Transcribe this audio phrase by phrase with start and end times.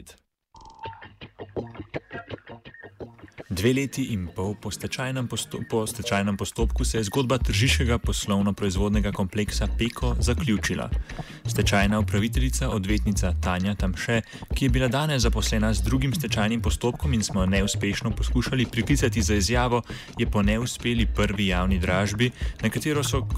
[0.00, 0.29] Pride.
[3.60, 9.12] Dve leti in pol po stečajnem, postop po stečajnem postopku se je zgodba tržiškega poslovno-proizvodnega
[9.12, 10.88] kompleksa Peko zaključila.
[11.44, 14.22] Stečajna upraviteljica, odvetnica Tanja Tamše,
[14.54, 19.34] ki je bila danes zaposlena z drugim stečajnim postopkom in smo neuspešno poskušali priklicati za
[19.34, 19.82] izjavo,
[20.18, 22.30] je po neuspeli prvi javni dražbi,
[22.62, 22.70] na,
[23.04, 23.28] so,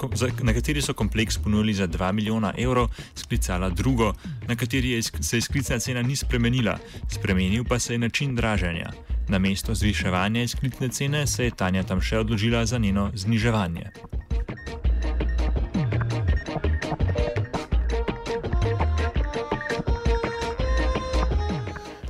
[0.43, 4.15] na kateri so kompleks ponudili za 2 milijona evrov, sklicala drugo,
[4.47, 6.79] na kateri je, se je sklicna cena ni spremenila,
[7.11, 9.12] spremenil pa se je način draženja.
[9.29, 13.91] Na mesto zviševanja izklicne cene se je Tanja tam še odložila za njeno zniževanje.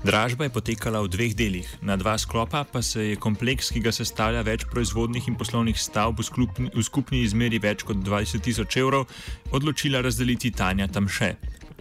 [0.02, 1.68] Dražba je potekala v dveh delih.
[1.78, 6.18] Na dva sklopa pa se je kompleks, ki ga sestavlja več proizvodnih in poslovnih stavb
[6.18, 9.06] v skupni, v skupni izmeri več kot 20 tisoč evrov,
[9.54, 11.36] odločila razdeliti Tanja tam še.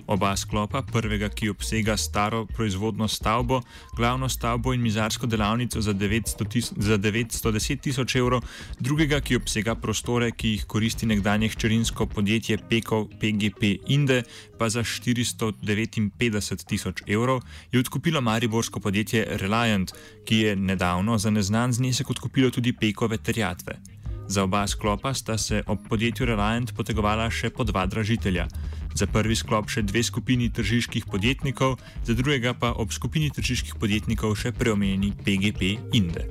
[0.08, 3.62] Oba sklopa, prvega, ki obsega staro proizvodno stavbo,
[3.98, 8.44] glavno stavbo in mizarsko delavnico za, 900 tis, za 910 tisoč evrov,
[8.80, 14.24] drugega, ki obsega prostore, ki jih koristi nekdanje hčerinsko podjetje Peko PGP Inde,
[14.58, 19.94] pa za 459 tisoč evrov, je odkupilo mariborsko podjetje Reliant,
[20.26, 23.80] ki je nedavno za neznan znesek odkupilo tudi Pekove terjatve.
[24.28, 28.48] Za oba sklopa sta se ob podjetju Reliant potegovala še po dva dražitelja
[28.96, 34.36] za prvi sklop še dve skupini tržiških podjetnikov, za drugega pa ob skupini tržiških podjetnikov
[34.36, 36.28] še preomenjeni PGP Inde.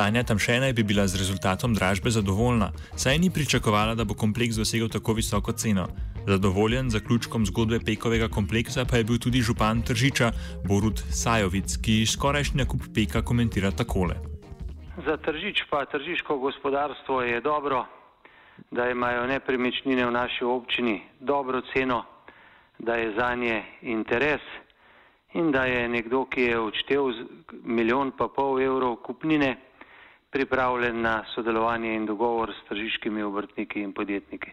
[0.00, 4.88] Tanja Tamšena bi bila z rezultatom dražbe zadovoljna, saj ni pričakovala, da bo kompleks dosegel
[4.88, 5.88] tako visoko ceno.
[6.26, 10.32] Zadovoljen z zaključkom zgodbe Pekovega kompleksa pa je bil tudi župan Tržiča
[10.64, 14.29] Borut Sajovic, ki skorajšnji nakup Peka komentira takole.
[15.00, 17.86] Za tržič pa tržiško gospodarstvo je dobro,
[18.70, 22.04] da imajo nepremičnine v naši občini dobro ceno,
[22.78, 24.40] da je za nje interes
[25.32, 27.12] in da je nekdo, ki je odštev
[27.64, 29.56] milijon pa pol evrov kupnine,
[30.30, 34.50] pripravljen na sodelovanje in dogovor s tržiškimi obrtniki in podjetniki.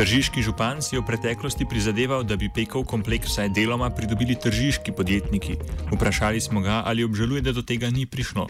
[0.00, 4.96] Tržiški župan si je v preteklosti prizadeval, da bi pekov kompleks vsaj deloma pridobili tržiški
[4.96, 5.60] podjetniki.
[5.92, 8.48] Vprašali smo ga, ali obžaluje, da do tega ni prišlo.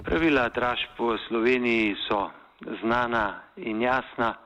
[0.00, 2.32] Pravila dražb v Sloveniji so
[2.80, 4.40] znana in jasna.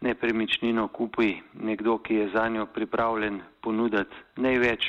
[0.00, 4.88] Nepremičnino kupi nekdo, ki je za njo pripravljen ponuditi največ.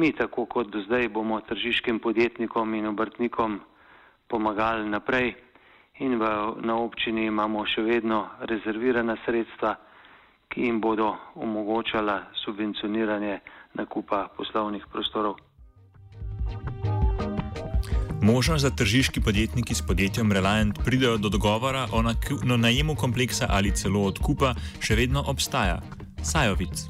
[0.00, 3.60] Mi, tako kot do zdaj, bomo tržiškim podjetnikom in obrtnikom
[4.24, 5.36] pomagali naprej
[5.98, 6.24] in v,
[6.66, 9.76] na občini imamo še vedno rezervirana sredstva,
[10.48, 13.40] ki jim bodo omogočala subvencioniranje
[13.74, 15.38] nakupa poslovnih prostorov.
[18.24, 24.06] Možnost, da tržiški podjetniki s podjetjem Reliant pridejo do dogovora o najemu kompleksa ali celo
[24.08, 25.82] odkupa, še vedno obstaja.
[26.24, 26.88] Sajovic.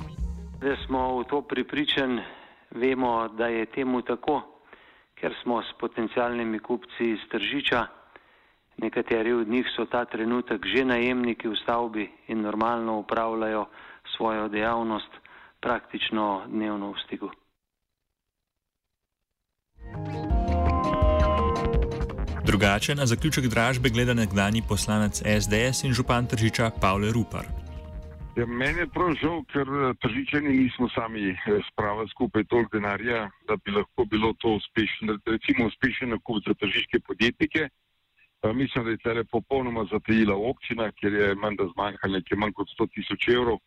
[0.63, 2.23] Da smo v to pripričani,
[2.71, 4.45] vemo, da je temu tako,
[5.19, 7.83] ker smo s potencialnimi kupci iz tržiča.
[8.77, 13.67] Nekateri od njih so ta trenutek že najemniki v stavbi in normalno upravljajo
[14.17, 15.13] svojo dejavnost
[15.61, 17.31] praktično dnevno v stiku.
[22.47, 27.65] Drugače na zaključek dražbe gleda nekdani poslanec SDS in župan Tržiča Pavle Rupar.
[28.37, 31.37] Ja, meni je prav žal, ker eh, tržičani nismo sami eh,
[31.71, 37.01] spravili skupaj toliko denarja, da bi lahko bilo to uspešno, recimo uspešen nakup za tržiške
[37.07, 37.69] podjetnike.
[38.53, 42.69] Mislim, da je tele popolnoma zatajila občina, ker je manj da zmanjkalo nekaj manj kot
[42.79, 43.59] 100 tisoč evrov,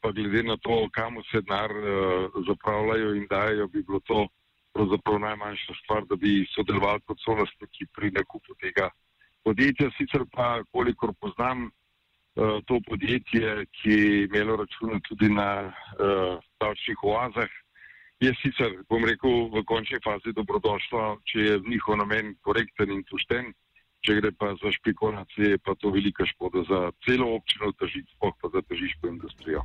[0.00, 4.26] pa glede na to, kamo se denar uh, zapravljajo in dajo, bi bilo to
[4.74, 8.90] pravzaprav najmanjša stvar, da bi sodelovali kot solastniki pri nakupu tega
[9.44, 9.90] podjetja.
[9.96, 17.04] Sicer pa, kolikor poznam uh, to podjetje, ki je imelo račune tudi na uh, davčnih
[17.04, 17.52] oazah,
[18.20, 23.54] je sicer, bom rekel, v končni fazi dobrodošlo, če je njihov namen korekten in pošten
[24.04, 28.34] če gre pa za špekulacije, je pa to velika škoda za celo občino Tržič, sploh
[28.42, 29.62] pa za tržiško industrijo.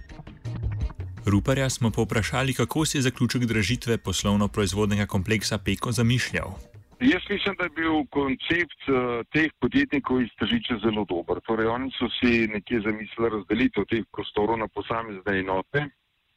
[1.25, 6.49] Ruparja smo povprašali, kako si je zaključek dražitve poslovno-proizvodnega kompleksa Peko zamišljal.
[7.01, 11.41] Jaz mislim, da je bil koncept uh, teh podjetnikov iz Tržiča zelo dober.
[11.45, 15.87] Torej, oni so si nekje zamislili razdelitev teh prostorov na posamezne enote,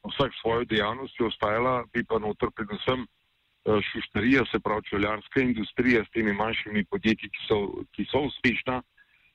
[0.05, 3.24] vsak svojo dejavnost je ostajala, bi pa notr predvsem Eh,
[3.65, 7.57] šušterija, se pravi čevljarska industrija s temi manjšimi podjetji, ki so,
[7.91, 8.81] ki so uspešna.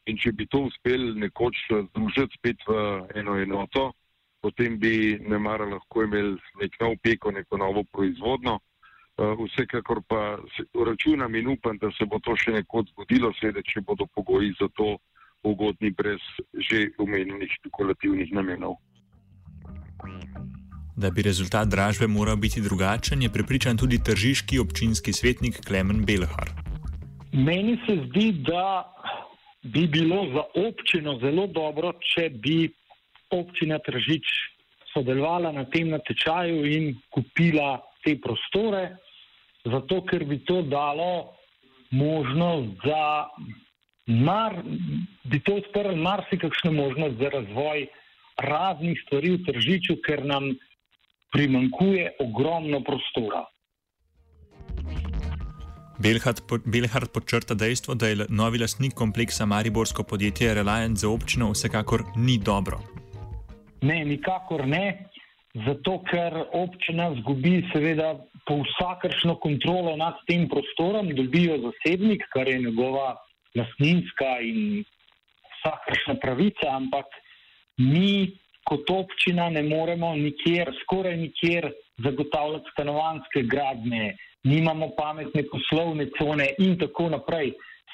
[0.06, 2.76] In če bi to uspeli nekoč združiti spet v
[3.20, 3.90] eno enoto,
[4.40, 8.58] potem bi ne mara lahko imeli nek nov peko, neko novo proizvodno.
[9.20, 10.38] Vsekakor pa
[10.86, 14.70] računam in upam, da se bo to še nekoč zgodilo, seveda, če bodo pogoji za
[14.74, 14.96] to
[15.44, 16.24] ugodni brez
[16.54, 18.80] že omenjenih špekulativnih namenov.
[21.00, 26.50] Da bi rezultat dražbe moral biti drugačen, je prepričan tudi tržiški občinski svetnik Klemen Belhar.
[27.32, 28.84] Meni se zdi, da
[29.62, 32.68] bi bilo za občino zelo dobro, če bi
[33.30, 34.28] občina Tržič
[34.92, 38.96] sodelovala na tem natečaju in kupila te prostore,
[39.64, 41.32] zato ker bi to dalo
[41.90, 43.04] možnost za
[44.06, 44.60] mar,
[45.24, 47.86] bi to odprlo marsikakšno možnost za razvoj
[48.36, 50.52] raznih stvari v Tržiču, ker nam
[51.32, 53.44] primankuje ogromno prostora.
[56.64, 62.38] Belhard podčrta dejstvo, da je novi lastnik kompleksa Mariborsko podjetje Reliance za občino vsekakor ni
[62.38, 62.80] dobro.
[63.82, 65.10] Ne, nikakor ne,
[65.66, 68.14] zato ker občina zgubi seveda
[68.46, 73.16] po vsakršno kontrolo nad tem prostorom, dobijo zasebnik, kar je njegova
[73.54, 74.84] lastninska in
[75.58, 77.06] vsakršna pravica, ampak
[77.76, 78.38] mi
[78.70, 81.72] kot občina ne moremo nikjer, skoraj nikjer
[82.04, 84.14] zagotavljati stanovanske gradnje,
[84.44, 87.52] nimamo pametne poslovne cone in tako naprej.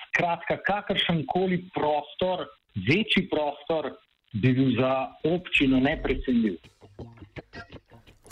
[0.08, 2.44] Skratka, kakršen koli prostor,
[2.88, 3.90] večji prostor,
[4.32, 4.92] bi bil za
[5.24, 6.56] občino neprecenljiv.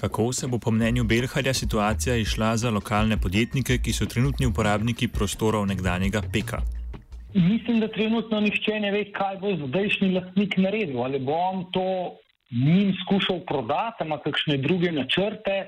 [0.00, 5.08] Kako se bo po mnenju Belharja situacija išla za lokalne podjetnike, ki so trenutni uporabniki
[5.08, 6.60] prostorov nekdanjega peka?
[7.34, 11.00] Mislim, da trenutno nihče ne ve, kaj bo zdajšnji lastnik naredil.
[11.02, 11.86] Ali bo on to
[12.50, 15.66] njim skušal prodati, ima kakšne druge načrte.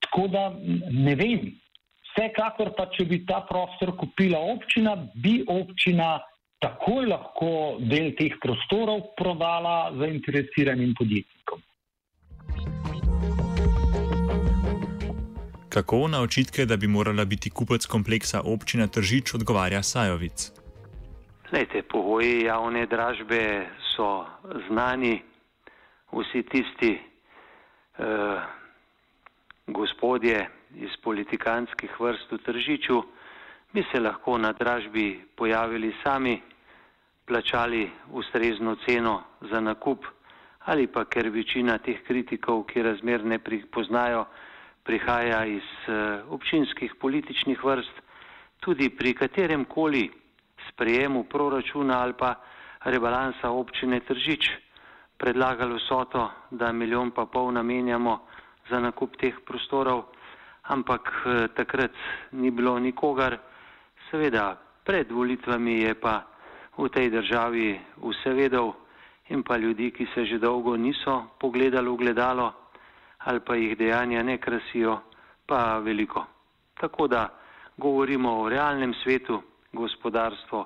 [0.00, 0.50] Tako da
[0.90, 1.50] ne vem.
[2.10, 6.18] Vsekakor pa, če bi ta prostor kupila občina, bi občina
[6.60, 11.62] takoj lahko del teh prostorov prodala zainteresiranim podjetnikom.
[15.70, 20.50] Kako na očitke, da bi morala biti kupec kompleksa občina Tržič, odgovarja Sajovic?
[21.52, 24.26] Lejte, pogoji javne dražbe so
[24.68, 25.22] znani,
[26.12, 26.92] vsi tisti
[27.98, 28.40] eh,
[29.66, 33.02] gospodje iz politikanskih vrst v Tržiču
[33.72, 36.40] bi se lahko na dražbi pojavili sami,
[37.26, 40.04] plačali ustrezno ceno za nakup
[40.64, 44.26] ali pa ker večina teh kritikov, ki razmer ne pripoznajo,
[44.84, 48.02] prihaja iz uh, občinskih političnih vrst,
[48.60, 50.10] tudi pri katerem koli
[50.68, 52.34] sprejemu proračuna ali pa
[52.84, 54.50] rebalansa občine Tržič
[55.20, 58.20] predlagali vsoto, da milijon pa pol namenjamo
[58.70, 60.04] za nakup teh prostorov,
[60.72, 61.92] ampak uh, takrat
[62.32, 63.36] ni bilo nikogar.
[64.10, 66.24] Seveda, pred volitvami je pa
[66.78, 67.66] v tej državi
[68.00, 68.72] vse vedel
[69.28, 72.52] in pa ljudi, ki se že dolgo niso pogledali v gledalo
[73.20, 75.00] ali pa jih dejanja ne krasijo,
[75.46, 76.24] pa veliko.
[76.80, 77.28] Tako da
[77.76, 80.64] govorimo o realnem svetu, gospodarstvo,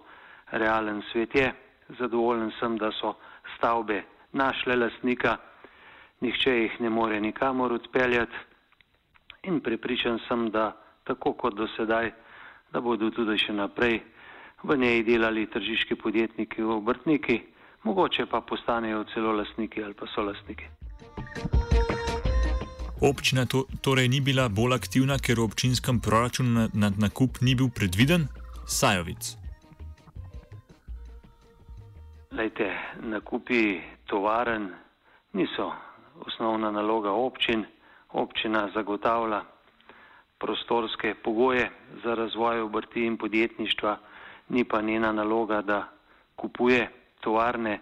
[0.53, 1.53] realen svet je.
[1.99, 3.17] Zadovoljen sem, da so
[3.57, 5.37] stavbe našle lastnika,
[6.21, 8.35] nihče jih ne more nikamor odpeljati
[9.43, 10.73] in prepričan sem, da
[11.05, 12.11] tako kot do sedaj,
[12.73, 14.01] da bodo tudi še naprej
[14.65, 17.41] v njej delali tržiški podjetniki, obrtniki,
[17.85, 20.65] mogoče pa postanejo celo lastniki ali pa so lastniki.
[23.05, 27.53] Občina to, torej ni bila bolj aktivna, ker v občinskem proračunu na, na nakup ni
[27.55, 28.29] bil predviden,
[28.67, 29.37] Sajovic.
[32.33, 32.73] Lejte,
[33.05, 33.77] nakupi
[34.15, 34.71] tovaren
[35.33, 35.73] niso
[36.27, 37.65] osnovna naloga občin.
[38.13, 39.41] Občina zagotavlja
[40.39, 41.71] prostorske pogoje
[42.05, 43.97] za razvoj obrti in podjetništva,
[44.49, 45.89] ni pa njena naloga, da
[46.37, 46.91] kupuje
[47.21, 47.81] tovarne.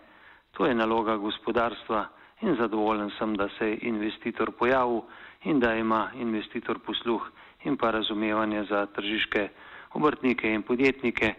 [0.52, 2.06] To je naloga gospodarstva
[2.40, 5.00] in zadovoljen sem, da se je investitor pojavil
[5.44, 7.28] in da ima investitor posluh
[7.64, 9.48] in pa razumevanje za tržiške
[9.92, 11.34] obrtnike in podjetnike.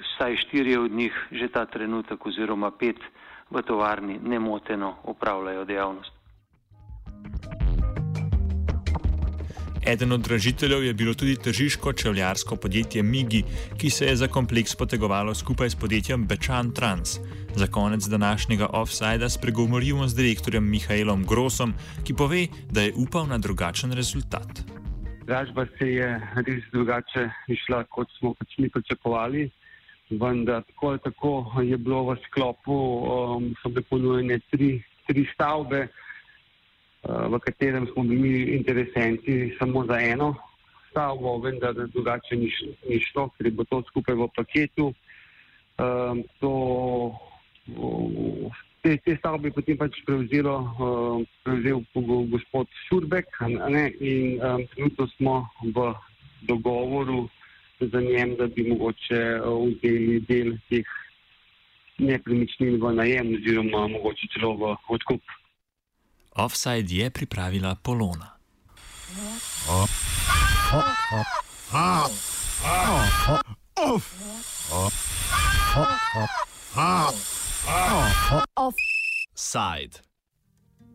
[0.00, 2.96] Vsaj štirje od njih že ta trenutek oziroma pet
[3.50, 6.12] v tovarni nemoteno upravljajo dejavnost.
[9.86, 13.42] Eden od dražiteljev je bilo tudi tržiško čevljarsko podjetje Migi,
[13.78, 17.18] ki se je za kompleks potegovalo skupaj s podjetjem Bečan Trans.
[17.54, 23.38] Za konec današnjega offsajda spregovorimo z direktorjem Mihajlom Grosom, ki pove, da je upal na
[23.38, 24.62] drugačen rezultat.
[25.26, 29.50] Dražba se je res drugače išla, kot smo pač mi pričakovali.
[30.20, 35.88] Vendar tako ali tako je bilo v sklopu, um, so bile ponujene tri, tri stavbe.
[37.02, 40.34] Eh, v katerem smo bili interesenti samo za eno
[40.90, 42.52] stavbo, vendar drugače ni,
[42.88, 44.92] ni šlo, ker je to skupaj v paketu.
[45.82, 46.52] Um, to,
[48.84, 51.80] te, te stavbe potem pač prevzelo, uh, prevzel
[52.30, 55.88] gospod Šurbek ne, in um, trenutno smo v
[56.46, 57.24] dogovoru
[57.92, 60.86] za njem, da bi mogoče vzeli del teh
[61.98, 65.22] nepremičnin v najem oziroma mogoče celo v odkup.
[66.36, 68.32] Offside je pripravila Polona.
[78.56, 80.11] Offside.